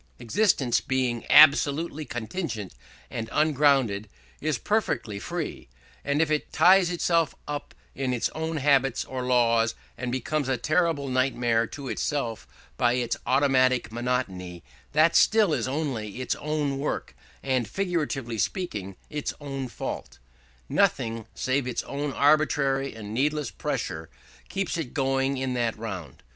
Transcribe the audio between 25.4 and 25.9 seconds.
that